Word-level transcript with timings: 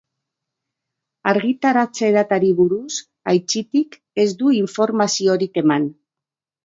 Argitaratze-datari 1.31 2.49
buruz, 2.61 2.95
aitzitik, 3.35 4.01
ez 4.25 4.29
du 4.41 4.55
informaziorik 4.61 5.61
eman. 5.65 5.87